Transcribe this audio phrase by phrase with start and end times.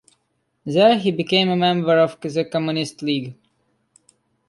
[0.65, 3.35] There he became a member of the Communist League.